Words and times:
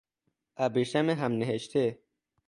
ابریشم 0.57 1.09
همنهشته 1.09 1.99